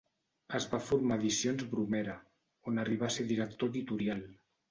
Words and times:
Es 0.59 0.65
va 0.69 0.77
formar 0.85 1.17
a 1.17 1.21
Edicions 1.21 1.65
Bromera, 1.73 2.15
on 2.71 2.83
arribà 2.85 3.07
a 3.09 3.15
ser 3.17 3.29
director 3.33 3.73
editorial. 3.75 4.27